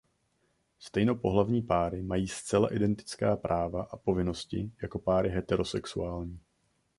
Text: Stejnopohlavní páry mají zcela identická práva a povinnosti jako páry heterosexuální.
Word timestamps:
Stejnopohlavní 0.79 1.61
páry 1.61 2.01
mají 2.03 2.27
zcela 2.27 2.73
identická 2.75 3.35
práva 3.35 3.83
a 3.83 3.97
povinnosti 3.97 4.71
jako 4.81 4.99
páry 4.99 5.29
heterosexuální. 5.29 6.39